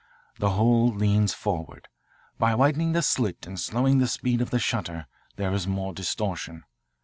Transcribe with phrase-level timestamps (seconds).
[0.39, 1.87] The whole leans forward.
[2.39, 6.63] By widening the slit and slowing the speed of the shutter, there is more distortion.